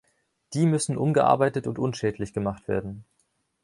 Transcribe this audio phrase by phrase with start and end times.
[0.55, 3.05] Die müssen umgearbeitet und unschädlich gemacht werden.